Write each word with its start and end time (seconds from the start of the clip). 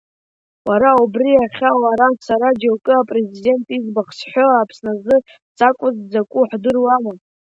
Уара, 0.67 0.91
абри 1.03 1.29
иахьа, 1.33 1.69
уара, 1.83 2.07
сара, 2.25 2.49
џьоукы 2.59 2.93
апрезидент 2.97 3.65
иӡбахә 3.75 4.13
зҳәо, 4.17 4.45
Аԥсназы 4.61 5.17
дзакәыз, 5.25 5.95
дзакәу 6.03 6.43
ҳдыруама? 6.49 7.13